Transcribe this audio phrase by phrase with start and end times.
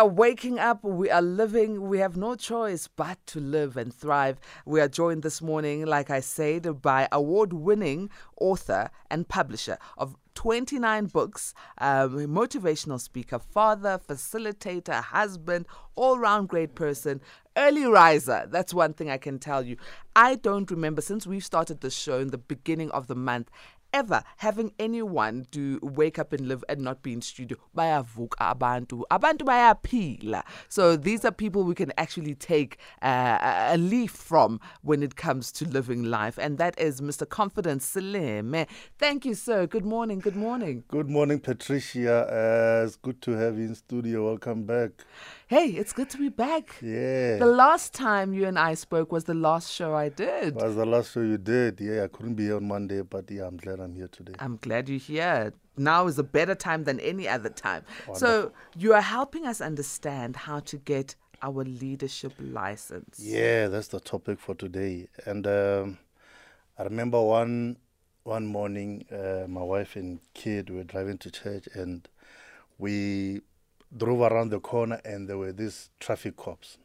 [0.00, 4.40] are waking up, we are living, we have no choice but to live and thrive.
[4.64, 8.08] We are joined this morning, like I said, by award winning
[8.40, 16.74] author and publisher of 29 books, um, motivational speaker, father, facilitator, husband, all round great
[16.74, 17.20] person,
[17.58, 18.46] early riser.
[18.48, 19.76] That's one thing I can tell you.
[20.16, 23.50] I don't remember since we've started the show in the beginning of the month
[23.92, 29.02] ever having anyone do wake up and live and not be in studio bayavuka abantu.
[29.10, 30.42] Abantu bayaphila.
[30.68, 33.38] So these are people we can actually take uh,
[33.70, 36.38] a leaf from when it comes to living life.
[36.38, 38.66] And that is Mr Confidence Seleme.
[38.98, 39.66] Thank you sir.
[39.66, 40.18] Good morning.
[40.20, 40.84] Good morning.
[40.88, 42.26] Good morning Patricia.
[42.26, 44.26] Uh, it's good to have you in studio.
[44.26, 44.90] Welcome back
[45.50, 46.76] Hey, it's good to be back.
[46.80, 47.38] Yeah.
[47.38, 50.54] The last time you and I spoke was the last show I did.
[50.54, 51.80] Was the last show you did?
[51.80, 54.34] Yeah, I couldn't be here on Monday, but yeah, I'm glad I'm here today.
[54.38, 55.52] I'm glad you're here.
[55.76, 57.82] Now is a better time than any other time.
[58.06, 58.14] Wonderful.
[58.14, 63.18] So you are helping us understand how to get our leadership license.
[63.18, 65.08] Yeah, that's the topic for today.
[65.26, 65.98] And um,
[66.78, 67.76] I remember one
[68.22, 72.08] one morning, uh, my wife and kid were driving to church, and
[72.78, 73.40] we
[73.96, 76.78] drove around the corner and there were these traffic cops.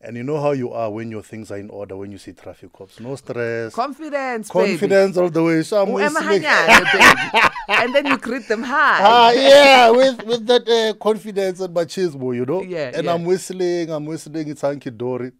[0.00, 2.32] And you know how you are when your things are in order when you see
[2.32, 3.00] traffic cops.
[3.00, 3.74] No stress.
[3.74, 4.48] Confidence.
[4.48, 5.24] Confidence baby.
[5.24, 5.62] all the way.
[5.62, 5.88] So I'm
[7.68, 9.00] and then you greet them high.
[9.02, 12.62] Ah, yeah, with with that uh, confidence and machismo, you know.
[12.62, 12.92] Yeah.
[12.94, 13.14] And yeah.
[13.14, 13.90] I'm whistling.
[13.90, 14.48] I'm whistling.
[14.48, 15.32] It's Anki Dory.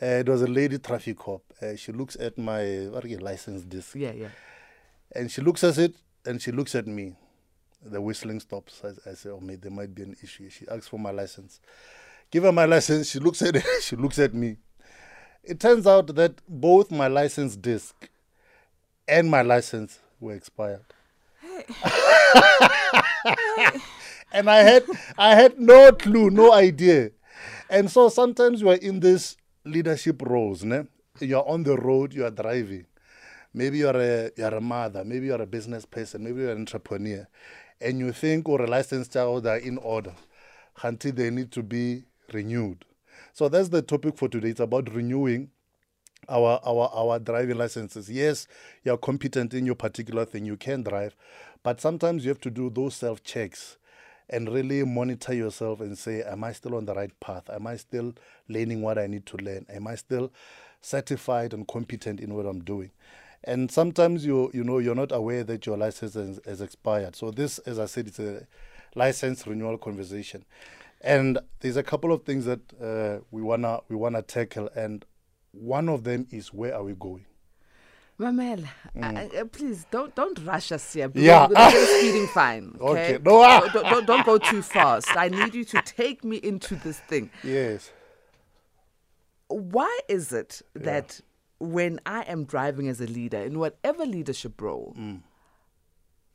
[0.00, 1.42] Uh, it was a lady traffic cop.
[1.60, 3.94] Uh, she looks at my what license disc.
[3.94, 4.28] Yeah, yeah.
[5.14, 5.94] And she looks at it
[6.24, 7.14] and she looks at me
[7.84, 8.80] the whistling stops.
[8.84, 10.48] I, I say, oh, maybe there might be an issue.
[10.50, 11.60] She asks for my license.
[12.30, 13.10] Give her my license.
[13.10, 13.64] She looks at it.
[13.82, 14.56] she looks at me.
[15.44, 18.08] It turns out that both my license disc
[19.08, 20.84] and my license were expired.
[24.32, 24.84] and I had
[25.18, 27.10] I had no clue, no idea.
[27.68, 30.84] And so sometimes you are in this leadership roles, ne?
[31.20, 32.86] You're on the road, you are driving.
[33.52, 37.26] Maybe you're a you're a mother, maybe you're a business person, maybe you're an entrepreneur
[37.82, 40.14] and you think or a license child are in order
[40.82, 42.84] until they need to be renewed.
[43.32, 44.50] So that's the topic for today.
[44.50, 45.50] It's about renewing
[46.28, 48.10] our our our driving licenses.
[48.10, 48.46] Yes,
[48.84, 51.16] you're competent in your particular thing, you can drive,
[51.62, 53.76] but sometimes you have to do those self checks
[54.30, 57.50] and really monitor yourself and say, Am I still on the right path?
[57.50, 58.14] Am I still
[58.48, 59.66] learning what I need to learn?
[59.68, 60.32] Am I still
[60.80, 62.90] certified and competent in what I'm doing?
[63.44, 67.16] And sometimes you you know you're not aware that your license has, has, expired.
[67.16, 68.46] So this, as I said, it's a
[68.94, 70.44] license renewal conversation,
[71.00, 75.04] and there's a couple of things that uh, we wanna we wanna tackle, and
[75.52, 77.26] one of them is where are we going.
[78.20, 79.40] Mamela, mm.
[79.40, 81.10] uh, please don't don't rush us here.
[81.14, 82.76] Yeah, we're speeding fine.
[82.80, 83.22] Okay, okay.
[83.24, 83.68] no, ah.
[83.72, 85.08] don't, don't, don't go too fast.
[85.16, 87.30] I need you to take me into this thing.
[87.42, 87.90] Yes.
[89.48, 91.20] Why is it that
[91.62, 95.22] when I am driving as a leader in whatever leadership role, mm.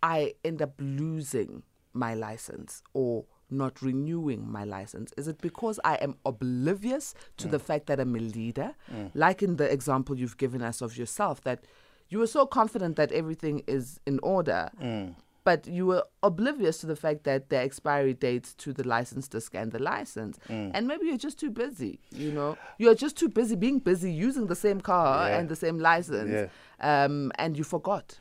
[0.01, 5.13] I end up losing my license or not renewing my license?
[5.17, 7.51] Is it because I am oblivious to mm.
[7.51, 8.73] the fact that I'm a leader?
[8.93, 9.11] Mm.
[9.13, 11.63] Like in the example you've given us of yourself, that
[12.09, 15.13] you were so confident that everything is in order, mm
[15.47, 19.39] but you were oblivious to the fact that the expiry dates to the license to
[19.39, 20.37] scan the license.
[20.49, 20.71] Mm.
[20.73, 22.57] And maybe you're just too busy, you know?
[22.77, 25.37] You're just too busy being busy using the same car yeah.
[25.37, 26.49] and the same license,
[26.81, 27.05] yeah.
[27.05, 28.19] um, and you forgot.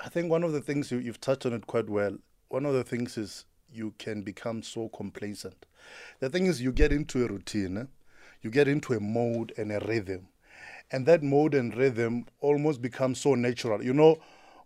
[0.00, 2.18] I think one of the things you, you've touched on it quite well.
[2.48, 5.64] One of the things is you can become so complacent.
[6.20, 7.84] The thing is, you get into a routine, eh?
[8.42, 10.28] you get into a mode and a rhythm.
[10.90, 13.82] And that mode and rhythm almost becomes so natural.
[13.82, 14.18] You know,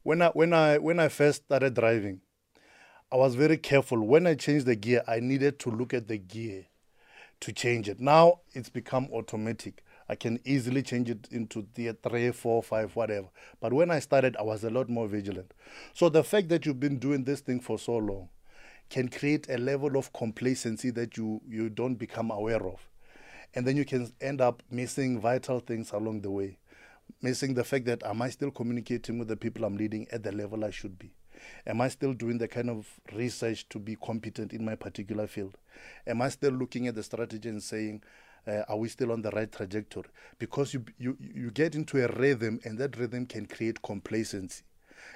[0.03, 2.21] when I when I when I first started driving,
[3.13, 4.01] I was very careful.
[4.01, 6.67] When I changed the gear, I needed to look at the gear
[7.41, 8.01] to change it.
[8.01, 9.85] Now it's become automatic.
[10.09, 13.29] I can easily change it into the three, four, five, whatever.
[13.61, 15.55] But when I started, I was a lot more vigilant.
[15.95, 18.29] So the fact that you've been doing this thing for so long
[18.89, 22.89] can create a level of complacency that you you don't become aware of,
[23.55, 26.60] and then you can end up missing vital things along the way
[27.23, 30.33] missing the fact that am I still communicating with the people I'm leading at the
[30.33, 31.13] level I should be?
[31.67, 35.57] Am I still doing the kind of research to be competent in my particular field?
[36.07, 38.03] Am I still looking at the strategy and saying,
[38.47, 40.05] uh, are we still on the right trajectory?
[40.39, 44.63] Because you, you you get into a rhythm, and that rhythm can create complacency,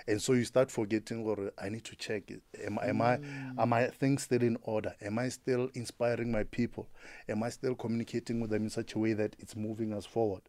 [0.07, 1.25] and so you start forgetting.
[1.25, 2.31] Or I need to check.
[2.63, 3.19] Am, am I
[3.59, 4.95] am I things still in order?
[5.01, 6.89] Am I still inspiring my people?
[7.29, 10.43] Am I still communicating with them in such a way that it's moving us forward?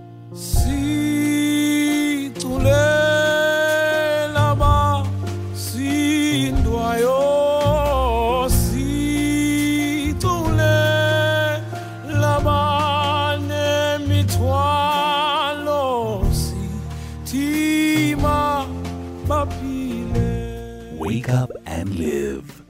[21.29, 22.63] Wake up and live.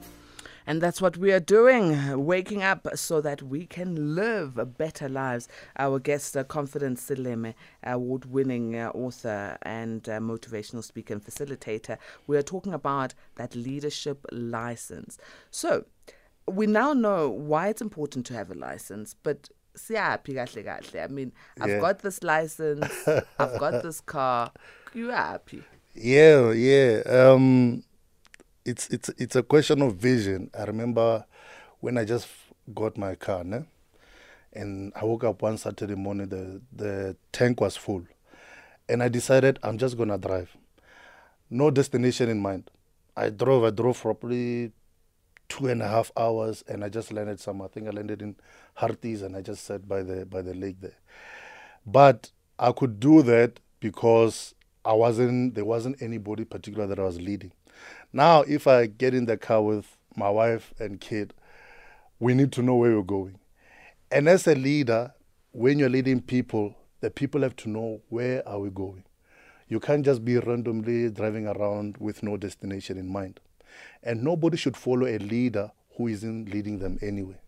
[0.68, 5.48] And that's what we are doing, waking up so that we can live better lives.
[5.78, 7.54] Our guest, uh, Confidence Seleme,
[7.86, 11.98] award winning uh, author and uh, motivational speaker and facilitator,
[12.28, 15.18] we are talking about that leadership license.
[15.50, 15.86] So,
[16.46, 21.02] we now know why it's important to have a license, but siyaphi kahle kahle?
[21.02, 21.32] I mean,
[21.62, 21.80] I've Yeah.
[21.80, 24.52] got this license, I've got this car.
[24.94, 25.64] You are happy?
[25.96, 27.02] Yeah, yeah.
[27.08, 27.84] Um,
[28.70, 30.50] it's it's it's a question of vision.
[30.58, 31.26] I remember
[31.80, 32.28] when I just
[32.74, 33.66] got my car, ne?
[34.54, 36.30] and I woke up one Saturday morning.
[36.30, 38.04] The the tank was full,
[38.88, 40.56] and I decided I'm just gonna drive.
[41.50, 42.70] No destination in mind.
[43.18, 43.64] I drove.
[43.64, 44.72] I drove probably
[45.48, 47.70] two and a half hours, and I just landed somewhere.
[47.70, 48.36] I think I landed in
[48.78, 50.98] Harties, and I just sat by the by the lake there.
[51.86, 54.54] But I could do that because
[54.86, 57.52] I wasn't there wasn't anybody particular that I was leading.
[58.12, 61.34] Now if I get in the car with my wife and kid,
[62.20, 63.40] we need to know where we're going.
[64.12, 65.14] And as a leader,
[65.52, 69.04] when you're leading people, the people have to know where are we going.
[69.68, 73.40] You can't just be randomly driving around with no destination in mind.
[74.04, 77.40] And nobody should follow a leader who isn't leading them anyway.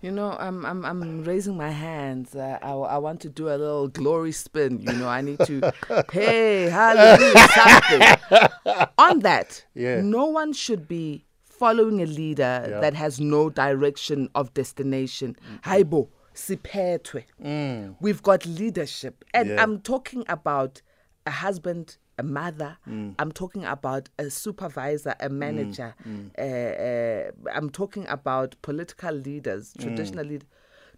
[0.00, 2.34] You know, I'm I'm I'm raising my hands.
[2.34, 4.80] Uh, I I want to do a little glory spin.
[4.80, 5.72] You know, I need to,
[6.12, 8.88] hey, hallelujah, something.
[8.98, 10.00] On that, Yeah.
[10.02, 12.80] no one should be following a leader Yeah.
[12.80, 15.36] that has no direction of destination.
[15.64, 17.24] Haibo, siphetwe.
[18.00, 19.62] We've got leadership, and Yeah.
[19.62, 20.82] I'm talking about
[21.26, 21.96] a husband.
[22.18, 22.76] A mother,
[23.18, 25.94] I'm talking about a supervisor, a manager.
[26.38, 30.48] Uh, uh, I'm talking about political leaders, traditional leaders.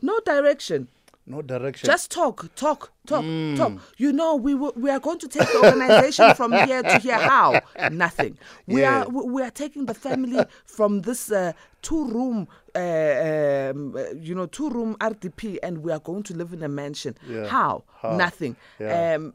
[0.02, 0.88] No direction.
[1.26, 1.86] No direction.
[1.86, 3.24] Just talk, talk, talk,
[3.56, 3.72] talk.
[3.96, 7.16] You know, we w- we are going to take the organization from here to here.
[7.16, 7.62] How?
[7.90, 8.36] Nothing.
[8.66, 9.04] We Yeah.
[9.04, 14.46] are we are taking the family from this uh, two room, uh, um, you know,
[14.46, 17.16] two room RDP, and we are going to live in a mansion.
[17.26, 17.46] Yeah.
[17.46, 17.84] How?
[18.02, 18.16] How?
[18.16, 18.56] Nothing.
[18.78, 19.14] Yeah.
[19.14, 19.34] Um,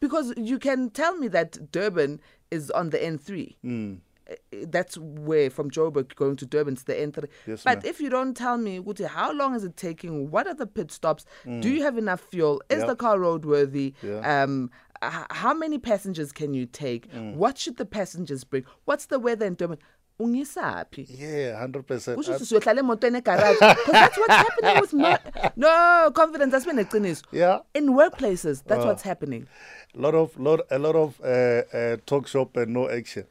[0.00, 3.56] because you can tell me that Durban is on the N3.
[3.62, 3.94] Hmm.
[4.30, 4.34] Uh,
[4.66, 7.28] That's where from Joburg going to Durban to the N3.
[7.46, 10.30] Yes, but if you don't tell me, Guti, how long is it taking?
[10.30, 11.24] What are the pit stops?
[11.44, 12.60] Do you have enough fuel?
[12.68, 12.80] Is Mm.
[12.80, 12.88] Yep.
[12.88, 13.94] the car roadworthy?
[14.02, 14.42] Yeah.
[14.42, 17.10] Um, how many passengers can you take?
[17.12, 17.36] Mm.
[17.36, 18.64] What should the passengers bring?
[18.84, 19.78] What's the weather in Durban?
[20.18, 21.06] Ungisaphi?
[21.18, 22.18] yeah, hundred percent.
[22.18, 25.16] Kusho ukuthi siyohlala emotweni egarage because that's what's happening with no,
[25.56, 27.60] no confidence asibe neqiniso Yeah.
[27.74, 28.88] in workplaces that's Uh.
[28.88, 29.46] what's happening
[29.94, 33.24] lot of lot a lot of uh, uh, talk shop and no action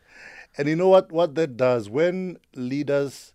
[0.57, 3.33] and you know what what that does when leaders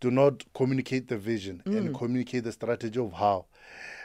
[0.00, 3.44] do not communicate the vision and communicate the strategy of how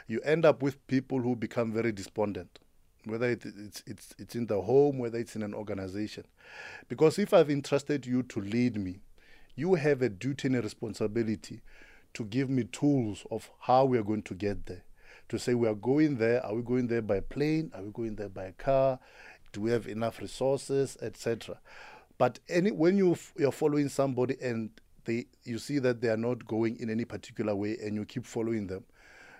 [0.08, 2.58] you end up with people who become very despondent
[3.06, 6.24] whether it, it's it's it's in the home whether it's in an organization.
[6.88, 8.98] Because if i've entrusted you to lead me
[9.54, 11.62] you have a duty and a responsibility
[12.12, 14.82] to give me tools of how we are going to get there.
[15.30, 16.44] To say we are going there.
[16.44, 17.72] Are we going there by plane?
[17.74, 18.98] Are we going there by car?
[19.52, 20.96] Do we have enough resources?
[21.00, 21.58] etc
[22.18, 24.70] but any when you you're following somebody and
[25.04, 28.26] they you see that they are not going in any particular way and you keep
[28.26, 28.84] following them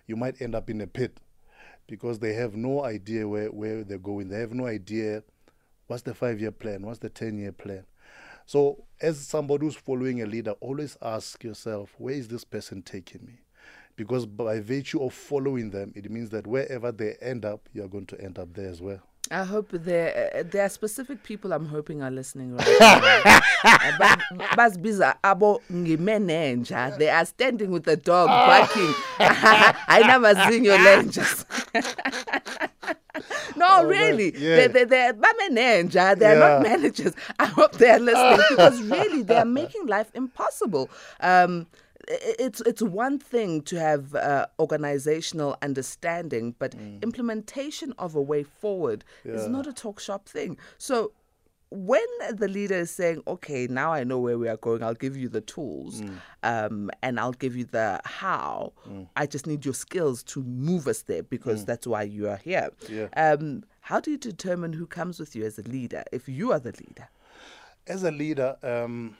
[0.06, 1.18] you might end up in a pit
[1.86, 4.28] because they have no idea where, where they're going.
[4.28, 5.22] They have no idea
[5.86, 7.84] what's the five year plan what's the 10 year plan.
[8.44, 13.24] So as somebody who's following a leader always ask yourself where is this person taking
[13.24, 13.40] me?
[13.96, 18.06] Because by virtue of following them it means that wherever they end up you're going
[18.06, 21.66] to end up there as well I hope there uh, there are specific people I'm
[21.66, 23.40] hoping are listening right now.
[23.98, 24.18] Ba-
[24.56, 26.96] Basibiza abo ngimeneja.
[26.98, 28.94] They are standing with the dog barking.
[29.88, 31.44] Ayinamazinyo lenjas.
[33.56, 34.36] No, really.
[34.36, 34.56] yeah.
[34.56, 35.12] They, they, they're.
[35.14, 37.14] They're not managers.
[37.38, 40.90] I hope they're listening because really they are making life impossible.
[41.20, 48.22] Um, i- it's it's one thing to have uh, organizational understanding, but implementation of a
[48.22, 50.56] way forward is not a talk shop thing.
[50.78, 51.12] So
[51.70, 54.82] when the leader is saying, "Okay, now I know where we are going.
[54.82, 56.00] I'll give you the tools,
[56.44, 58.72] um, and I'll give you the how.
[59.16, 62.70] I just need your skills to move us there because that's why you are here."
[62.88, 63.08] Yeah.
[63.16, 66.60] Um, how do you determine who comes with you as a leader if you are
[66.60, 67.08] the leader?
[67.86, 69.16] As a leader, um,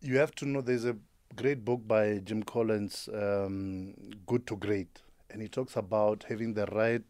[0.00, 0.96] you have to know there's a
[1.36, 3.94] great book by Jim Collins, um,
[4.26, 7.04] Good to Great, and he talks about having the right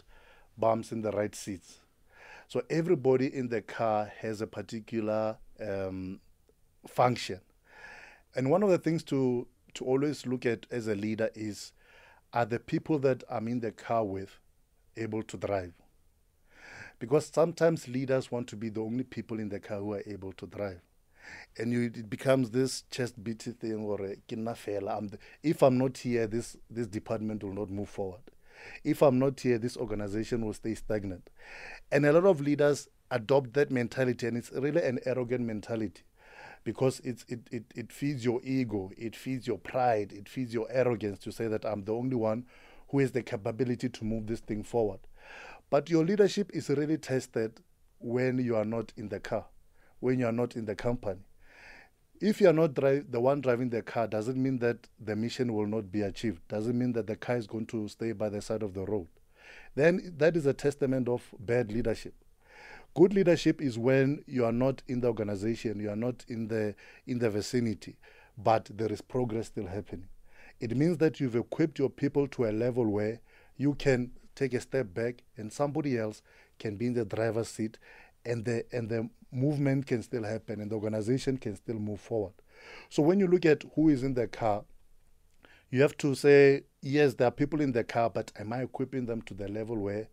[0.59, 1.81] bumps in the right seats.
[2.47, 6.21] So everybody in the car has a particular um,
[6.87, 7.41] function,
[8.35, 11.73] and one of the things to to always look at as a leader is
[12.33, 14.39] are the people that I'm in the car with
[14.97, 15.73] able to drive?
[16.99, 20.33] Because sometimes leaders want to be the only people in the car who are able
[20.35, 20.81] to drive.
[21.59, 25.11] And you, it becomes this chest beating thing or a "Ke nna fela, I'm
[25.43, 28.23] if I'm not here, this, this department will not move forward.
[28.85, 31.31] If I'm not here, this organization will stay stagnant.
[31.91, 36.03] And a lot of leaders adopt that mentality, and it's really an arrogant mentality
[36.63, 40.67] because it's, it, it, it feeds your ego, it feeds your pride, it feeds your
[40.71, 42.45] arrogance to say that I'm the only one
[42.89, 45.01] who has the capability to move this thing forward.
[45.71, 47.61] But your leadership is really tested
[47.99, 49.47] when you are not in the car,
[50.01, 51.21] when you are not in the company.
[52.21, 55.55] If you are not dri- the one driving the car, doesn't mean that the mission
[55.55, 56.47] will not be achieved.
[56.49, 59.09] Doesn't mean that the car is going to stay by the side of the road.
[59.75, 62.15] Then that is a testament of bad leadership.
[62.95, 66.75] Good leadership is when you are not in the organization, you are not in the
[67.07, 67.97] in the vicinity,
[68.37, 70.09] but there is progress still happening.
[70.59, 73.21] It means that you've equipped your people to a level where
[73.57, 76.23] you can take a step back and somebody else
[76.59, 77.79] can be in the driver's seat
[78.25, 82.35] and the and the movement can still happen and the organization can still move forward.
[82.89, 84.65] So when you look at who is in the car,
[85.71, 89.07] you have to say, yes, there are people in the car, but am I equipping
[89.07, 90.09] them to the level where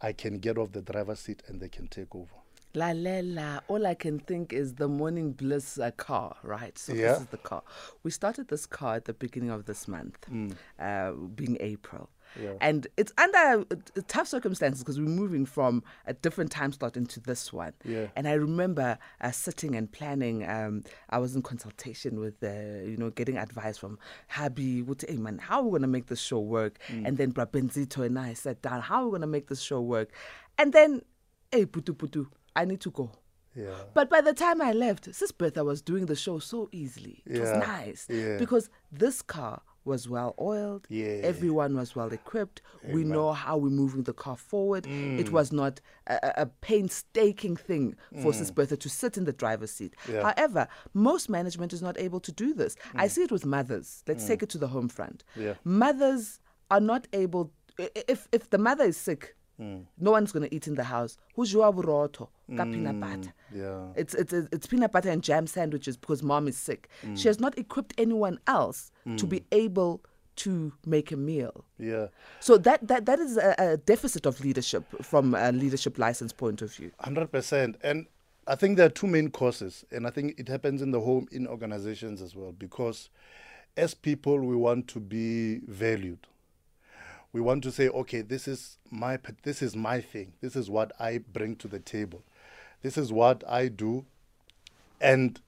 [0.00, 2.32] I can get off the driver's seat and they can take over?
[2.74, 3.60] La la la.
[3.68, 6.76] All I can think is the Morning Bliss uh, car, right?
[6.76, 7.12] So Yeah.
[7.12, 7.62] this is the car.
[8.02, 10.26] We started this car at the beginning of this month,
[10.78, 12.10] uh, being April.
[12.40, 12.54] Yeah.
[12.60, 17.20] And it's under uh, tough circumstances because we're moving from a different time slot into
[17.20, 17.72] this one.
[17.84, 18.06] Yeah.
[18.16, 20.48] And I remember uh, sitting and planning.
[20.48, 23.98] Um, I was in consultation with, uh, you know, getting advice from
[24.32, 24.84] Habi.
[25.08, 26.78] Hey man, how are we going to make this show work?
[26.88, 27.06] Mm.
[27.06, 28.80] And then Brabenzito and I sat down.
[28.82, 30.12] How are we going to make this show work?
[30.58, 31.02] And then,
[31.52, 33.10] hey, putu putu, I need to go.
[33.54, 33.70] Yeah.
[33.94, 37.22] But by the time I left, Sis Bertha was doing the show so easily.
[37.24, 38.36] It was nice yeah.
[38.38, 40.86] because this car was well oiled.
[40.88, 41.20] Yeah.
[41.22, 42.62] Everyone was well equipped.
[42.92, 44.84] We know how we're moving the car forward.
[44.84, 45.18] Mm.
[45.18, 49.70] It was not a, a- painstaking thing for Sis Bertha to sit in the driver's
[49.70, 49.94] seat.
[50.06, 50.14] Mm.
[50.14, 50.20] Yeah.
[50.20, 50.34] Mm.
[50.34, 52.76] However, most management is not able to do this.
[52.94, 54.02] I see it with mothers.
[54.06, 55.24] Let's take it to the home front.
[55.36, 55.54] Yeah.
[55.64, 56.40] Mothers
[56.70, 57.52] are not able.
[57.78, 59.86] If if the mother is sick, Mm.
[59.98, 61.16] no one's going to eat in the house.
[61.34, 62.28] Who's your burrito?
[62.56, 63.32] Ka peanut butter.
[63.54, 63.86] Yeah.
[63.96, 66.88] It's, it's it's peanut butter and jam sandwiches because mom is sick.
[67.02, 67.18] Mm.
[67.18, 70.02] She has not equipped anyone else to be able
[70.36, 71.64] to make a meal.
[71.78, 72.08] Yeah.
[72.40, 76.60] So that that that is a, a deficit of leadership from a leadership license point
[76.62, 76.90] of view.
[77.00, 77.76] Hundred percent.
[77.82, 78.06] And
[78.46, 81.26] I think there are two main causes, and I think it happens in the home
[81.32, 82.52] in organizations as well.
[82.52, 83.08] Because
[83.76, 86.26] as people, we want to be valued.
[87.36, 90.32] We want to say, okay, this is my this is my thing.
[90.40, 92.22] This is what I bring to the table.
[92.80, 94.06] This is what I do,
[95.02, 95.38] and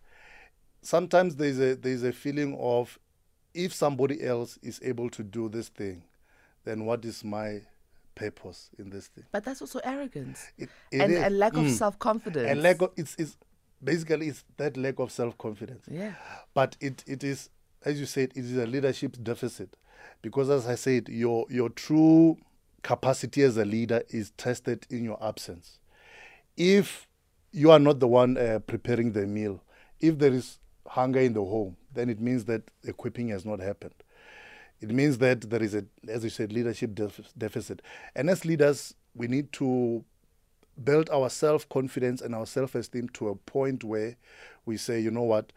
[0.83, 2.99] sometimes there's a there's a feeling of
[3.55, 6.03] if somebody else is able to do this thing,
[6.67, 7.63] then what is my
[8.15, 9.25] purpose in this thing?
[9.33, 11.23] But that's also arrogance It- it and is.
[11.25, 11.71] a lack of Mm.
[11.71, 12.51] self confidence.
[12.51, 13.39] and lack of it's, it's
[13.83, 15.87] basically it's that lack of self confidence.
[15.91, 16.13] Yeah.
[16.53, 17.49] But it, it is
[17.83, 19.75] as you said, it is a leadership deficit.
[20.23, 22.39] Because as I said, your your true
[22.83, 25.79] capacity as a leader is tested in your absence.
[26.57, 27.07] If
[27.53, 29.63] you are not the one uh, preparing the meal,
[30.01, 33.95] if there is hunger in the home, then it means that equipping has not happened.
[34.81, 37.83] It means that there is a, as you said, leadership def- deficit.
[38.15, 40.05] And as leaders, we need to
[40.83, 44.17] build our self confidence and our self esteem to a point where
[44.67, 45.53] we say, you know what,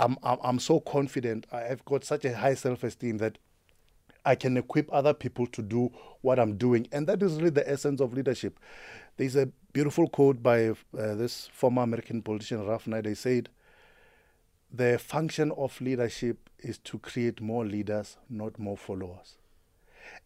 [0.00, 3.36] I'm, I'm, I'm so confident, I have got such a high self esteem that
[4.24, 5.92] I can equip other people to do
[6.22, 6.88] what I'm doing.
[6.90, 8.58] And that is really the essence of leadership.
[9.18, 10.74] There's a beautiful quote by uh,
[11.14, 13.08] this former American politician, Ralph Nader.
[13.08, 13.50] He said,
[14.72, 19.36] The function of leadership is to create more leaders, not more followers.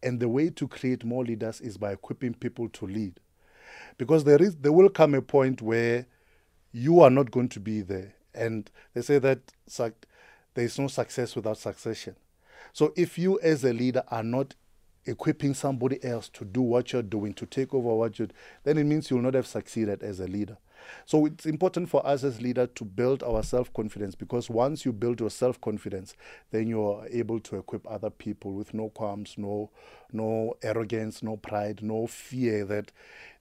[0.01, 3.19] And the way to create more leaders is by equipping people to lead.
[3.97, 6.05] Because there is there will come a point where
[6.71, 8.13] you are not going to be there.
[8.35, 12.15] And they say that there is no success without succession.
[12.73, 14.55] So if you as a leader are not
[15.05, 18.29] equipping somebody else to do what you're doing, to take over what you're,
[18.63, 20.57] then it means you'll not have succeeded as a leader.
[21.05, 25.19] So it's important for us as leaders to build our self-confidence because once you build
[25.19, 26.15] your self-confidence,
[26.51, 29.71] then you're able to equip other people with no qualms, no
[30.11, 32.91] no arrogance, no pride, no fear that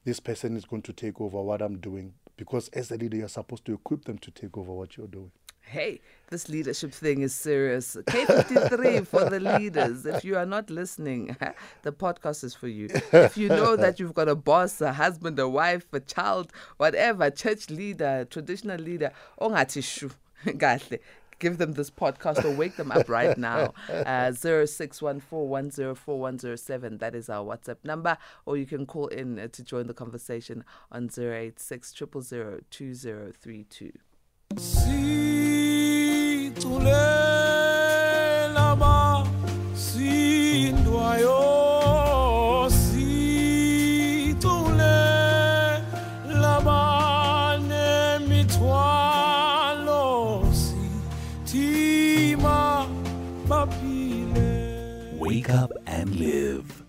[0.05, 2.15] this person is going to take over what I'm doing.
[2.37, 5.31] Because as a leader, you're supposed to equip them to take over what you're doing.
[5.67, 7.97] Hey, this leadership thing is serious.
[7.97, 10.05] K53 for the leaders.
[10.05, 11.35] If you are not listening,
[11.83, 12.89] the podcast is for you.
[13.13, 17.31] If you know that you've got a boss, a husband, a wife, a child, whatever,
[17.31, 19.11] church leader, traditional leader,
[19.41, 20.11] ongathi shu,
[20.59, 20.99] kahle.
[21.39, 23.73] Give them this podcast or wake them up right now.
[23.89, 26.99] Uh, 0614104107.
[26.99, 28.19] That is our WhatsApp number.
[28.47, 33.93] Or you can call in uh, to join the conversation on 086 2032.
[55.25, 56.85] Wake up and live.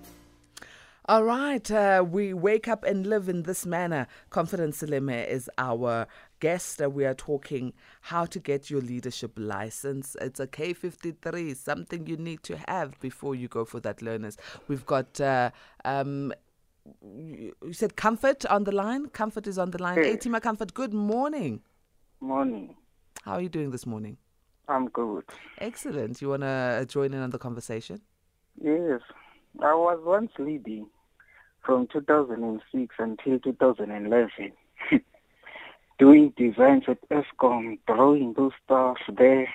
[1.05, 4.07] All right, uh, we wake up and live in this manner.
[4.29, 6.05] Confidence Seleme is our
[6.41, 6.81] guest.
[6.81, 10.17] Uh, we are talking how to get your leadership license.
[10.19, 14.35] It's a K53, something you need to have before you go for that learners.
[14.67, 15.51] We've got, uh,
[15.85, 16.33] um,
[17.01, 19.05] you you said Comfort on the line.
[19.05, 19.97] Comfort is on the line.
[19.97, 20.25] Yes.
[20.25, 21.61] Atima Comfort, good morning.
[22.19, 22.75] Morning.
[23.23, 24.17] How are you doing this morning?
[24.67, 25.23] I'm good.
[25.59, 26.21] Excellent.
[26.21, 28.01] You want to join in on the conversation?
[28.61, 29.01] Yes.
[29.61, 30.87] I was once leading
[31.63, 34.51] from 2006 until 2011,
[35.99, 39.47] doing designs at Eskom, drawing those stuff there.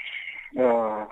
[0.59, 1.07] Uh,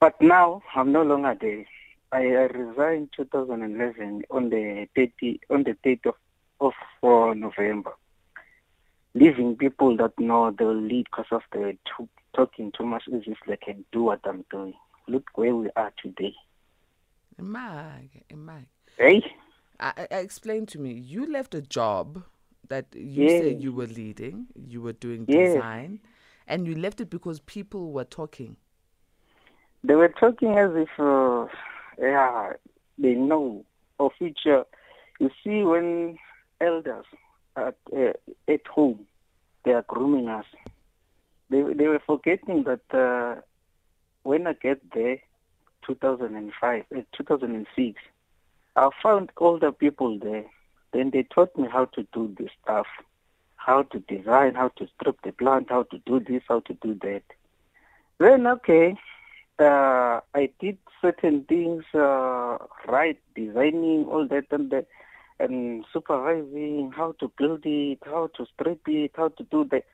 [0.00, 1.66] but now I'm no longer there.
[2.12, 6.14] I, resigned 2011 on the 30 on the 30th of,
[6.60, 7.92] of uh, November.
[9.14, 13.38] leaving people that know they'll lead because of the too, talking too much as if
[13.46, 14.74] they can do what I'm doing.
[15.06, 16.34] Look where we are today.
[17.38, 18.66] Mag, Mag.
[18.98, 19.22] Hey,
[19.80, 20.92] I, I- explain to me.
[20.92, 22.24] You left a job
[22.68, 24.46] that you said you were leading.
[24.54, 25.52] You were doing Yes.
[25.54, 26.00] design,
[26.46, 28.56] and you left it because people were talking.
[29.82, 31.46] they were talking as if, uh,
[32.00, 32.52] yeah,
[32.98, 33.64] they know
[33.98, 34.40] of each.
[34.46, 34.64] Uh,
[35.20, 36.16] you see, when
[36.60, 37.04] elders
[37.56, 38.12] at uh,
[38.48, 39.06] at home,
[39.64, 40.46] they are grooming us.
[41.50, 43.40] They they were forgetting that uh,
[44.24, 45.18] when I get there,
[45.86, 48.00] 2005, uh, 2006,
[48.76, 50.44] I found older people there.
[50.92, 52.86] Then they taught me how to do this stuff,
[53.56, 56.94] how to design, how to strip the plant, how to do this, how to do
[57.02, 57.22] that.
[58.18, 58.96] Then okay,
[59.58, 64.86] uh, I did certain things uh, right, designing all that and that,
[65.38, 69.84] and supervising how to build it, how to strip it, how to do that.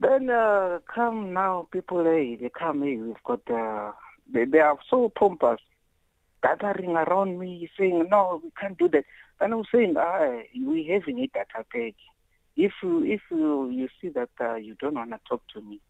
[0.00, 3.92] Then uh, come now, people, hey, they come, hey, we've got, uh,
[4.32, 5.60] they, they are so pompous,
[6.42, 9.04] gathering around me, saying, no, we can't do that.
[9.40, 11.94] And I'm saying, ah, we having a data pack.
[12.56, 15.80] If you, if you, you see that uh, you don't want to talk to me,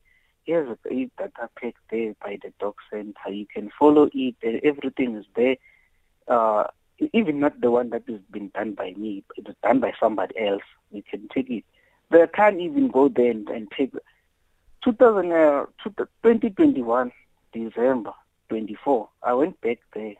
[0.45, 3.31] here's a, a data pack there by the doc center.
[3.31, 4.35] You can follow it.
[4.43, 5.57] and Everything is there.
[6.27, 6.65] Uh,
[7.13, 10.35] even not the one that has been done by me, it was done by somebody
[10.39, 10.63] else.
[10.91, 11.65] You can take it.
[12.11, 13.93] They can't even go there and, and take
[14.85, 17.13] 2000, uh, 2021,
[17.53, 18.13] December
[18.49, 19.09] 24.
[19.23, 20.15] I went back there.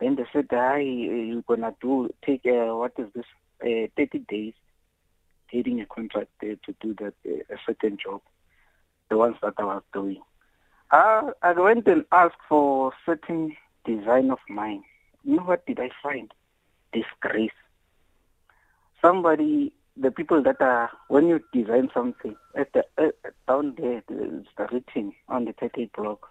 [0.00, 3.26] Then they said, "Hi, you're gonna do take uh, what is this?
[3.62, 4.54] Uh, 30 days,
[5.52, 8.22] getting a contract there to do that uh, a certain job,
[9.10, 10.22] the ones that I was doing."
[10.90, 14.82] I I went and asked for certain design of mine.
[15.22, 16.32] You know what did I find?
[16.92, 17.50] Disgrace.
[19.02, 23.10] Somebody, the people that are when you design something at the uh,
[23.48, 26.28] down there, it's written on the title block,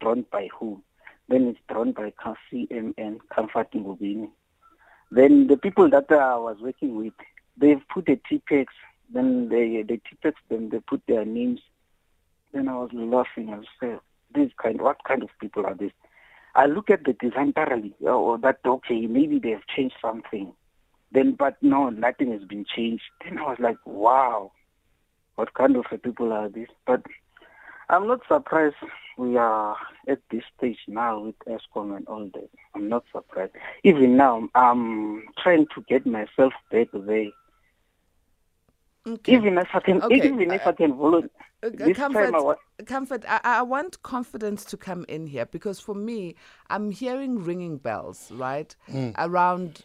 [0.00, 0.82] drawn by whom?
[1.28, 2.12] Then it's drawn by
[2.52, 4.28] CMN, Comfort Ngubini.
[5.10, 7.12] Then the people that I was working with,
[7.56, 8.72] they've put the Tipp-Ex,
[9.12, 11.60] then they, the Tipp-Ex, then they put their names.
[12.52, 13.50] Then I was laughing.
[13.50, 14.00] I saying,
[14.34, 15.92] this kind, what kind of people are these?
[16.54, 20.52] I look at the design thoroughly, or that okay, maybe they've changed something.
[21.12, 23.02] Then, but no, nothing has been changed.
[23.24, 24.52] Then I was like, wow,
[25.34, 26.68] what kind of a people are these?
[26.86, 27.02] But
[27.90, 28.76] I'm not surprised
[29.18, 29.76] we are
[30.08, 32.48] at this stage now with Eskom and all that.
[32.74, 33.52] I'm not surprised.
[33.84, 37.26] Even now, I'm trying to get myself back there.
[39.06, 39.34] Okay.
[39.34, 41.30] Even if I can, Okay, even if I can volunteer.
[41.62, 42.54] Uh, This comfort, time I wa-
[42.86, 43.24] comfort.
[43.28, 46.34] I, I want confidence to come in here because for me,
[46.70, 48.74] I'm hearing ringing bells, right,
[49.18, 49.82] around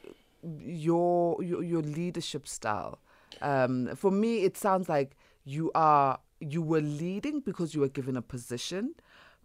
[0.60, 3.00] your, your your leadership style.
[3.42, 8.16] Um, for me, it sounds like you are you were leading because you were given
[8.18, 8.94] a position,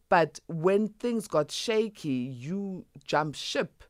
[0.09, 3.85] but when things got shaky, you jumped ship.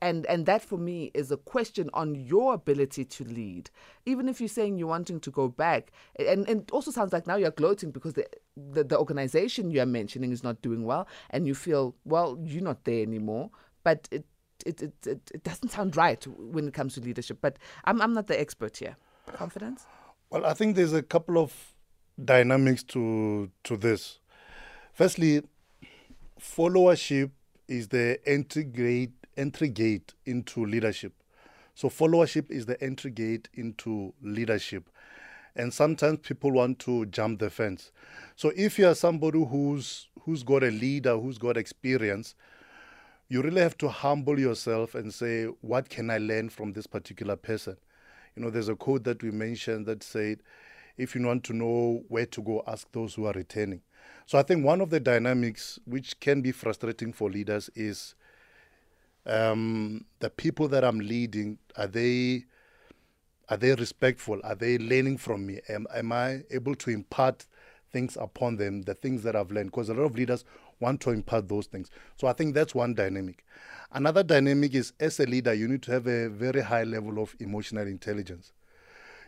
[0.00, 3.70] And and that for me is a question on your ability to lead.
[4.06, 7.26] Even if you're saying you're wanting to go back and, and it also sounds like
[7.26, 11.46] now you're gloating because the, the the organization you're mentioning is not doing well and
[11.46, 13.50] you feel well you're not there anymore.
[13.84, 14.24] But it
[14.66, 18.12] it, it, it, it doesn't sound right when it comes to leadership but I'm, I'm
[18.12, 18.96] not the expert here
[19.34, 19.86] confidence
[20.30, 21.52] Well, I think there's a couple of
[22.22, 24.18] dynamics to to this.
[24.92, 25.42] Firstly,
[26.40, 27.30] followership
[27.66, 31.12] is the entry gate entry gate into leadership.
[31.74, 34.90] So followership is the entry gate into leadership.
[35.54, 37.92] And sometimes people want to jump the fence.
[38.36, 42.34] So if you are somebody who's who's got a leader, who's got experience,
[43.28, 47.36] you really have to humble yourself and say, what can I learn from this particular
[47.36, 47.76] person?
[48.34, 50.40] You know, there's a quote that we mentioned that said,
[50.96, 53.82] if you want to know where to go, ask those who are returning.
[54.26, 58.14] So I think one of the dynamics which can be frustrating for leaders is
[59.26, 62.44] um, the people that I'm leading, are they
[63.50, 64.40] are they respectful?
[64.44, 65.60] Are they learning from me?
[65.68, 67.46] Am, am I able to impart
[67.90, 69.70] things upon them, the things that I've learned?
[69.70, 70.44] Because a lot of leaders
[70.80, 71.90] want to impart those things.
[72.16, 73.44] So I think that's one dynamic.
[73.92, 77.34] Another dynamic is as a leader, you need to have a very high level of
[77.40, 78.52] emotional intelligence.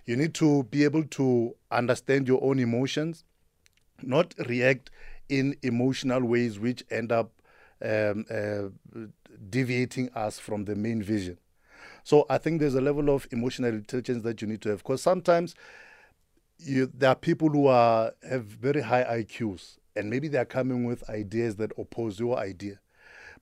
[0.06, 3.24] You need to be able to understand your own emotions,
[4.02, 4.90] not react
[5.28, 7.30] in emotional ways which end up
[7.82, 8.68] um, uh,
[9.48, 11.38] deviating us from the main vision.
[12.04, 15.02] So I think there's a level of emotional intelligence that you need to have because
[15.02, 15.54] sometimes
[16.58, 20.84] you, there are people who are have very high IQs and maybe they are coming
[20.84, 22.80] with ideas that oppose your idea.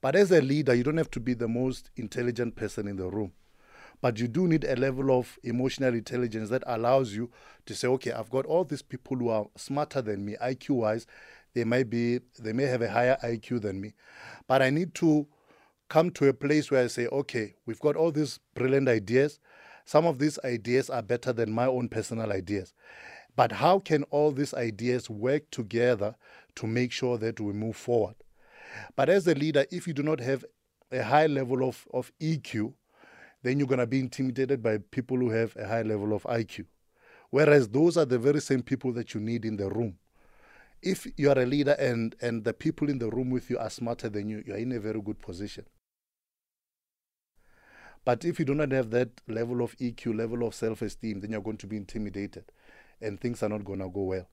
[0.00, 3.08] But as a leader, you don't have to be the most intelligent person in the
[3.08, 3.32] room.
[4.00, 7.30] But you do need a level of emotional intelligence that allows you
[7.66, 11.06] to say, okay, I've got all these people who are smarter than me, IQ wise.
[11.54, 13.94] They might be, they may have a higher IQ than me.
[14.46, 15.26] But I need to
[15.88, 19.40] come to a place where I say, okay, we've got all these brilliant ideas.
[19.84, 22.74] Some of these ideas are better than my own personal ideas.
[23.38, 26.16] But how can all these ideas work together
[26.56, 28.16] to make sure that we move forward?
[28.96, 30.44] But as a leader, if you do not have
[30.90, 32.72] a high level of, of EQ,
[33.44, 36.66] then you're going to be intimidated by people who have a high level of IQ.
[37.30, 39.98] Whereas those are the very same people that you need in the room.
[40.82, 43.70] If you are a leader and, and the people in the room with you are
[43.70, 45.64] smarter than you, you're in a very good position.
[48.04, 51.30] But if you do not have that level of EQ, level of self esteem, then
[51.30, 52.50] you're going to be intimidated
[53.00, 54.28] and things are not going to go well.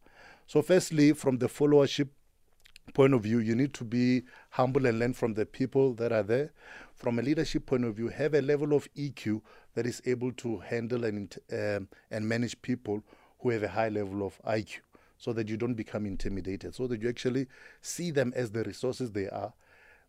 [0.47, 2.09] So, firstly, from the followership
[2.93, 6.23] point of view, you need to be humble and learn from the people that are
[6.23, 6.51] there.
[6.95, 9.41] From a leadership point of view, have a level of EQ
[9.73, 13.03] that is able to handle and, um, and manage people
[13.39, 14.79] who have a high level of IQ
[15.17, 17.47] so that you don't become intimidated, so that you actually
[17.81, 19.53] see them as the resources they are.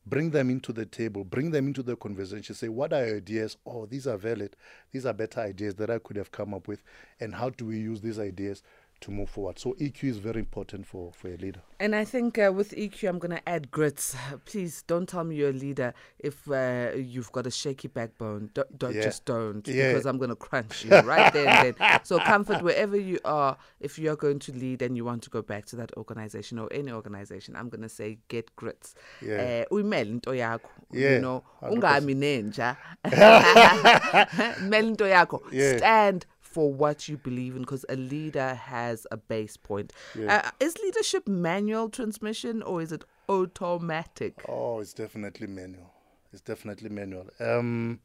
[0.07, 3.57] Bring them into the table, bring them into the conversation, say, What are your ideas?
[3.67, 4.55] Oh, these are valid.
[4.93, 6.83] These are better ideas that I could have come up with.
[7.19, 8.63] And how do we use these ideas
[9.07, 9.59] to move forward?
[9.59, 11.61] So, EQ is very important for, for a leader.
[11.81, 14.17] And I think uh, with EQ, I'm going to add grits.
[14.45, 18.51] Please don't tell me you're a leader if uh, you've got a shaky backbone.
[18.55, 19.03] Don't, don't Yeah.
[19.03, 19.93] just don't, Yeah.
[19.93, 22.01] because I'm going to crunch you right there and then.
[22.05, 23.57] So comfort wherever you are.
[23.81, 26.59] If you are going to lead and you want to go back to that organization
[26.59, 28.95] or any organization, I'm going to say get grits.
[29.23, 29.65] Yeah.
[29.71, 30.59] Uh.
[30.93, 31.77] Yeah, You know, 100%.
[31.77, 32.77] ungami nenja.
[35.79, 39.93] Stand for what you believe in because a leader has a base point.
[40.27, 44.43] Uh, is leadership manual transmission or is it automatic?
[44.49, 45.93] Oh, it's definitely manual.
[46.33, 47.27] It's definitely manual.
[47.41, 48.01] Um,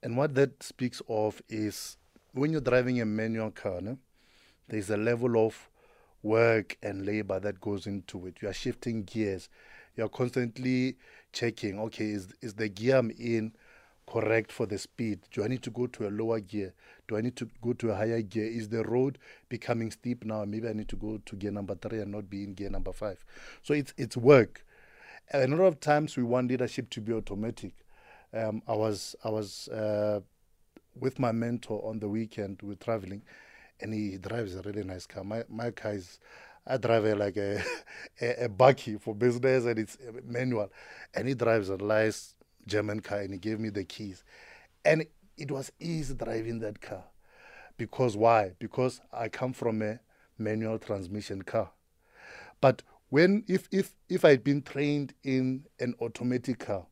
[0.00, 1.96] and what that speaks of is
[2.34, 3.98] when you're driving a manual car, no,
[4.68, 5.68] there's a level of
[6.22, 8.36] work and labor that goes into it.
[8.40, 9.48] You are shifting gears.
[9.96, 10.98] You are constantly
[11.32, 11.80] checking.
[11.80, 13.54] Okay, is is the gear I'm in
[14.08, 15.20] correct for the speed?
[15.32, 16.72] Do I need to go to a lower gear?
[17.06, 18.46] Do I need to go to a higher gear?
[18.46, 19.18] Is the road
[19.48, 20.44] becoming steep now?
[20.44, 22.92] Maybe I need to go to gear number three and not be in gear number
[22.92, 23.24] five.
[23.62, 24.64] So it's it's work.
[25.32, 27.72] a lot of times we want leadership to be automatic.
[28.32, 30.20] Um, I was I was uh,
[30.98, 32.60] with my mentor on the weekend.
[32.62, 33.22] We're traveling,
[33.80, 35.24] and he drives a really nice car.
[35.24, 36.18] My my car is
[36.66, 37.62] I drive like a,
[38.20, 40.70] a a bakkie for business, and it's manual,
[41.14, 42.34] and he drives a nice
[42.68, 44.22] German car, and he gave me the keys,
[44.84, 45.04] and
[45.36, 47.04] it was easy driving that car,
[47.76, 48.52] because why?
[48.58, 49.98] Because I come from a
[50.38, 51.72] manual transmission car,
[52.60, 56.86] but when if if if I'd been trained in an automatic car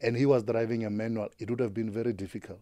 [0.00, 2.60] and he was driving a manual, it would have been very difficult.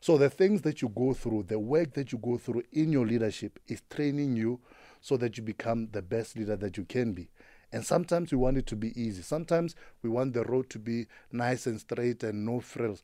[0.00, 3.06] So the things that you go through, the work that you go through in your
[3.06, 4.60] leadership is training you
[5.00, 7.28] so that you become the best leader that you can be.
[7.74, 9.20] And sometimes we want it to be easy.
[9.20, 13.02] Sometimes we want the road to be nice and straight and no frills.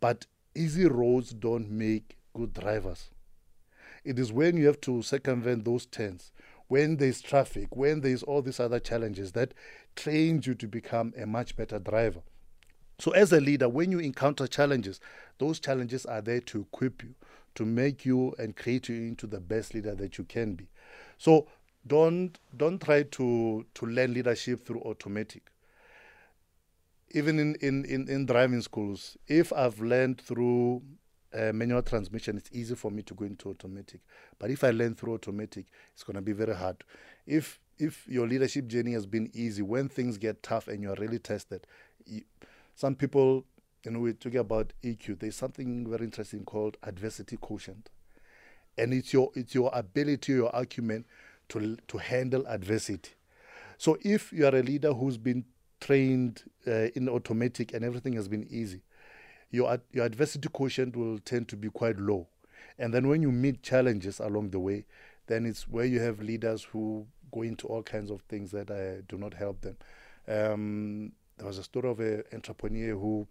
[0.00, 0.26] But
[0.56, 3.10] easy roads don't make good drivers.
[4.04, 6.32] It is when you have to circumvent those turns,
[6.66, 9.54] when there's traffic, when there's all these other challenges that
[9.94, 12.22] trains you to become a much better driver.
[12.98, 14.98] So, as a leader, when you encounter challenges,
[15.38, 17.14] those challenges are there to equip you,
[17.54, 20.66] to make you and create you into the best leader that you can be.
[21.18, 21.46] So,
[21.88, 25.50] don't don't try to to learn leadership through automatic.
[27.12, 30.82] Even in in in, in driving schools, if I've learned through
[31.34, 34.00] uh, manual transmission, it's easy for me to go into automatic.
[34.38, 36.84] But if I learn through automatic, it's going to be very hard.
[37.26, 40.96] If if your leadership journey has been easy, when things get tough and you are
[40.96, 41.66] really tested,
[42.06, 42.22] you,
[42.74, 43.44] some people,
[43.84, 45.20] you know, we're talking about EQ.
[45.20, 47.90] There's something very interesting called adversity quotient,
[48.76, 51.04] and it's your it's your ability, your acumen,
[51.50, 53.12] to to handle adversity.
[53.76, 55.44] So if you are a leader who's been
[55.80, 58.82] trained uh, in automatic and everything has been easy,
[59.50, 62.28] your your adversity quotient will tend to be quite low.
[62.78, 64.84] And then when you meet challenges along the way,
[65.26, 69.02] then it's where you have leaders who go into all kinds of things that uh,
[69.08, 69.76] do not help them.
[70.26, 73.26] Um, there was a story of an entrepreneur who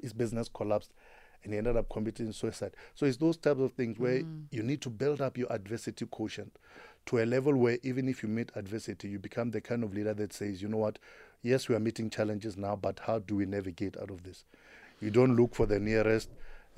[0.00, 0.92] his business collapsed
[1.42, 2.72] and he ended up committing suicide.
[2.94, 4.44] So it's those types of things where mm.
[4.50, 6.56] you need to build up your adversity quotient
[7.06, 10.14] to a level where even if you meet adversity, you become the kind of leader
[10.14, 10.98] that says, you know what,
[11.42, 14.44] yes, we are meeting challenges now, but how do we navigate out of this?
[15.00, 16.28] You don't look for the nearest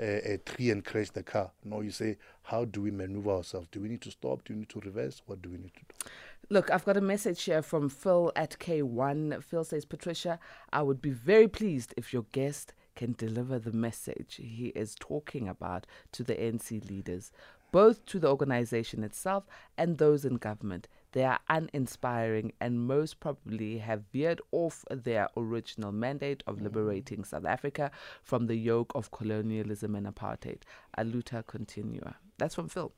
[0.01, 1.51] uh, a tree and crash the car.
[1.65, 3.69] No, you say, how do we maneuver ourselves?
[3.71, 4.45] Do we need to stop?
[4.45, 5.23] Do we need to reverse?
[5.27, 6.11] What do we need to do?
[6.51, 9.43] Look, I've got a message here from Phil at K1.
[9.43, 10.39] Phil says, Patricia,
[10.73, 15.49] I would be very pleased if your guest can deliver the message he is talking
[15.49, 17.33] about to the ANC leaders,
[17.73, 19.45] both to the organization itself
[19.77, 20.87] and those in government.
[21.13, 27.45] They are uninspiring and most probably have veered off their original mandate of liberating South
[27.45, 27.91] Africa
[28.23, 30.63] from the yoke of colonialism and apartheid.
[30.97, 32.17] Aluta continua.
[32.39, 32.93] That's from Phil.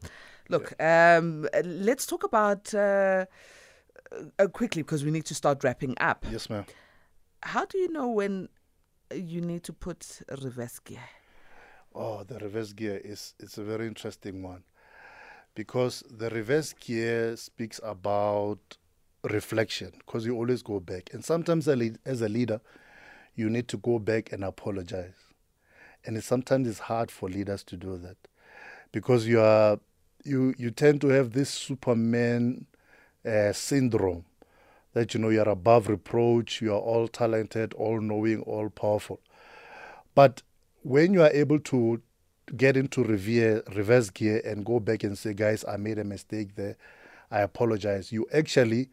[0.48, 3.26] Look, um, let's talk about uh,
[4.38, 6.24] uh, quickly because we need to start wrapping up.
[6.30, 6.64] Yes, ma'am.
[7.42, 8.48] How do you know when
[9.12, 11.00] you need to put reverse gear?
[11.94, 14.64] Oh, the reverse gear is it's a very interesting one.
[15.54, 18.76] Because the reverse gear speaks about
[19.22, 21.11] reflection because you always go back.
[21.12, 22.61] And sometimes as a leader
[23.37, 25.14] you need to go back and apologize.
[26.04, 28.16] And sometimes it's hard for leaders to do that.
[28.92, 29.78] Because you are
[30.24, 32.66] you you tend to have this superman
[33.26, 34.24] uh, syndrome
[34.94, 39.20] that you know you're above reproach you are all talented all knowing all powerful.
[40.14, 40.42] But
[40.85, 42.01] when you are able to
[42.57, 46.57] get into revere, reverse gear and go back and say, guys, I made a mistake
[46.57, 46.77] there.
[47.31, 48.12] I apologize.
[48.12, 48.90] You actually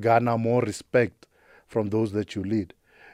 [0.00, 1.26] garner more respect
[1.66, 2.72] from those that you lead.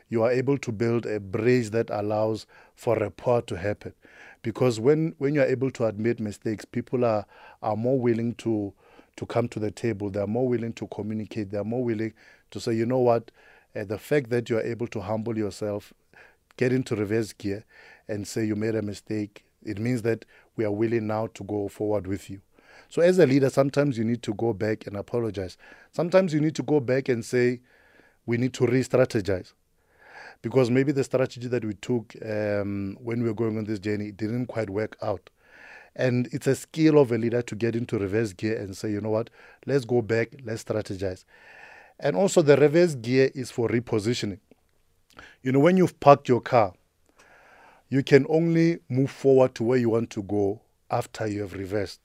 [0.09, 3.95] You are able to build a bridge that allows for rapport to happen.
[4.43, 7.27] Because when, when you are able to admit mistakes, people are,
[7.63, 8.73] are more willing to,
[9.17, 10.09] to come to the table.
[10.09, 11.51] They are more willing to communicate.
[11.51, 12.15] They are more willing
[12.53, 13.33] to say, you know what,
[13.75, 15.93] uh, the fact that you are able to humble yourself,
[16.57, 17.65] get into reverse gear,
[18.11, 20.25] and say you made a mistake, it means that
[20.57, 22.41] we are willing now to go forward with you.
[22.89, 25.57] So, as a leader, sometimes you need to go back and apologize.
[25.93, 27.61] Sometimes you need to go back and say,
[28.27, 29.53] we need to re strategize.
[30.43, 34.11] Because maybe the strategy that we took um, when we were going on this journey
[34.11, 35.31] didn't quite work out.
[35.95, 39.01] And it's a skill of a leader to get into reverse gear and say, you
[39.01, 39.29] know what,
[39.67, 41.25] let's go back, let's strategize.
[41.99, 44.41] And also, the reverse gear is for repositioning.
[45.43, 46.73] You know, when you've parked your car,
[47.91, 52.01] you can only move forward to where you want to go after you have reversed.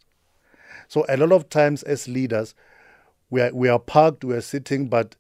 [0.87, 2.55] So a lot of times as leaders,
[3.29, 5.15] we are, we are parked, we are sitting, but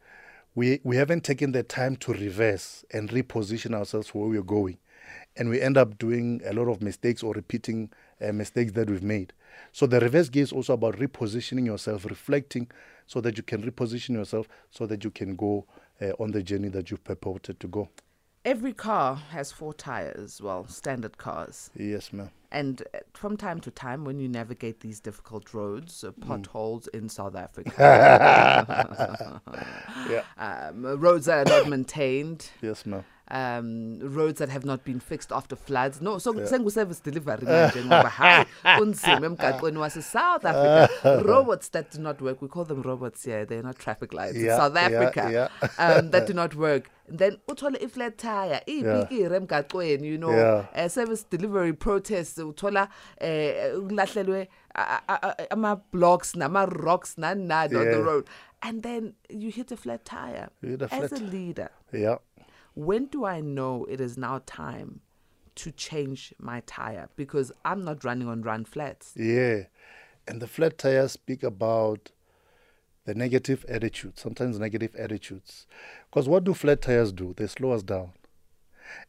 [0.55, 4.77] we, we haven't taken the time to reverse and reposition ourselves where we're going.
[5.37, 9.03] And we end up doing a lot of mistakes or repeating uh, mistakes that we've
[9.03, 9.33] made.
[9.71, 12.69] So the reverse gear is also about repositioning yourself, reflecting
[13.05, 15.65] so that you can reposition yourself so that you can go
[16.01, 17.89] uh, on the journey that you've purported to go.
[18.45, 21.71] Every car has four tires, well, standard cars.
[21.75, 22.29] Yes, ma'am.
[22.51, 27.09] And uh, from time to time, when you navigate these difficult roads, uh, potholes in
[27.09, 27.71] South Africa,
[30.07, 30.21] Yeah.
[30.37, 33.03] um, roads that are not maintained, Yes, ma'am.
[33.31, 36.01] Um, roads that have not been fixed after floods.
[36.01, 38.45] No, so sengu-service delivery manje ngoba hayi
[38.77, 41.23] kunzima emgaqweni wase-South Africa.
[41.25, 44.35] robots that do not work, we call them robots here, they're not traffic lights.
[44.37, 45.69] in South Africa, yeah.
[45.79, 46.89] um, that do not work.
[47.07, 50.65] Then uthole i-flat tire, iy'pikiri emgaqweni, you know, Yeah.
[50.75, 52.87] uh, service delivery protests, uthola
[53.73, 58.25] kulahlelwe a- a- a- ama-blocks nama-rocks nani nani on the road.
[58.61, 60.49] And then you hit a flat tire.
[60.63, 62.17] A As a leader, Yeah.
[62.75, 64.99] When do I know it is now time
[65.55, 67.09] to change my tire?
[67.15, 69.13] Because I'm not running on run flats.
[69.15, 69.63] Yeah.
[70.27, 72.11] And the flat tires speak about
[73.05, 75.67] the negative attitudes, sometimes negative attitudes.
[76.09, 77.33] Because what do flat tires do?
[77.37, 78.11] They slow us down.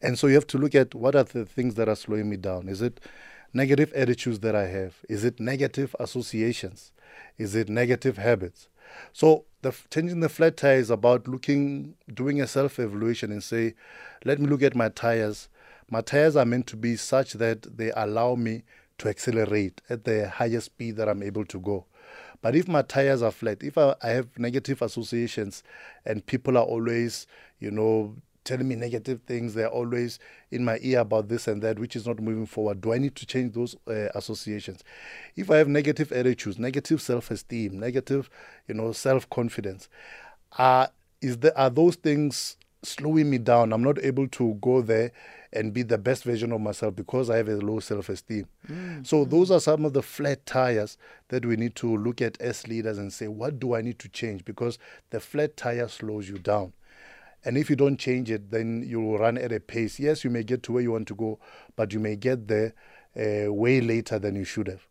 [0.00, 2.37] And so you have to look at what are the things that are slowing me
[2.37, 2.68] down.
[2.68, 3.00] Is it
[3.52, 4.96] negative attitudes that I have?
[5.09, 6.92] Is it negative associations?
[7.38, 8.68] Is it negative habits?
[9.12, 13.75] So the changing the flat tire is about looking, doing a self-evaluation and say,
[14.25, 15.49] let me look at my tires.
[15.90, 18.64] My tires are meant to be such that they allow me
[18.99, 21.87] to accelerate at the highest speed that I'm able to go.
[22.42, 25.62] But if my tires are flat, if I, I have negative associations
[26.05, 27.27] and people are always,
[27.59, 28.16] you know,
[28.47, 30.19] telling me negative things, they're always
[30.51, 33.15] in my ear about this and that, which is not moving forward, do I need
[33.17, 34.83] to change those uh, associations?
[35.35, 38.31] If I have negative attitudes, negative self esteem, negative,
[38.69, 39.89] you know, self confidence,
[40.59, 40.89] are,
[41.21, 43.73] is the, are those things slowing me down?
[43.73, 45.13] I'm not able to go there
[45.53, 48.47] and be the best version of myself because I have a low self esteem.
[49.03, 50.97] So, those are some of the flat tires
[51.29, 54.09] that we need to look at as leaders and say, what do I need to
[54.09, 54.45] change?
[54.45, 54.79] Because
[55.11, 56.73] the flat tire slows you down.
[57.47, 60.01] And if you don't change it, then you will run at a pace.
[60.01, 61.39] Yes, you may get to where you want to go,
[61.77, 62.75] but you may get there
[63.17, 64.85] uh, way later than you should have.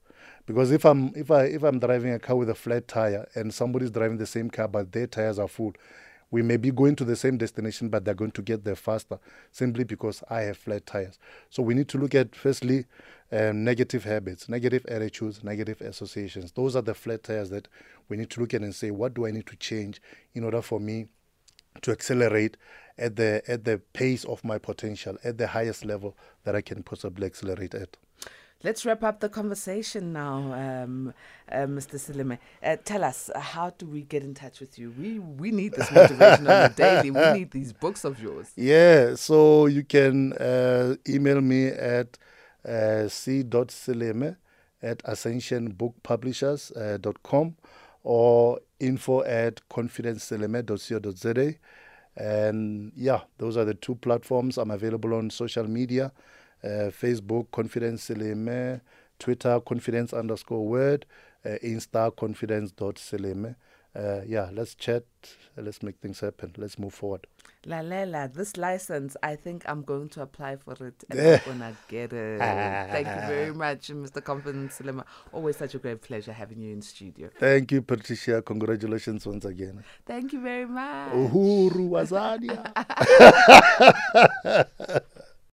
[0.46, 3.54] Because if I'm if I if I'm driving a car with a flat tire and
[3.54, 5.74] somebody's driving the same car but their tires are full,
[6.32, 9.20] we may be going to the same destination, but they're going to get there faster
[9.52, 11.20] simply because I have flat tires.
[11.50, 12.86] So we need to look at firstly
[13.34, 16.54] um, negative habits, negative attitudes, negative associations.
[16.54, 17.68] Those are the flat tires that
[18.08, 20.02] we need to look at and say, what do I need to change
[20.34, 21.08] in order for me
[21.82, 22.58] to accelerate
[22.98, 26.84] at the at the pace of my potential, at the highest level that I can
[26.84, 27.98] possibly accelerate at.
[28.64, 31.14] Let's wrap up the conversation now, um,
[31.52, 32.00] uh, Mr.
[32.00, 32.40] Seleme.
[32.64, 34.92] Uh, tell us, uh, how do we get in touch with you?
[34.98, 37.12] We we need this motivation on the daily.
[37.12, 38.52] We need these books of yours.
[38.56, 42.18] Yeah, so you can uh, email me at
[42.68, 44.36] uh, c.seleme
[44.82, 47.56] at ascensionbookpublishers.com
[48.04, 51.56] or info at confidenceseleme.co.za.
[52.18, 54.58] And yeah, those are the two platforms.
[54.58, 56.12] I'm available on social media
[56.64, 58.82] uh, Facebook, Confidence Seleme,
[59.20, 61.06] Twitter, confidence underscore word,
[61.46, 63.56] uh, Insta, confidence.seleme.
[63.96, 65.04] Uh, yeah, let's chat.
[65.58, 66.52] Let's make things happen.
[66.58, 67.28] Let's move forward.
[67.66, 71.74] Lalela, this license, I think I'm going to apply for it and I'm going to
[71.88, 72.40] get it.
[72.40, 74.24] Thank you very much, Mr.
[74.24, 75.04] Confidence Seleme.
[75.34, 77.30] Always such a great pleasure having you in studio.
[77.40, 78.42] Thank you, Patricia.
[78.42, 79.84] Congratulations once again.
[80.06, 81.14] Thank you very much.
[81.14, 82.72] Uhuru Wazania.